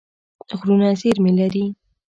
[0.57, 1.65] غرونه زېرمې لري.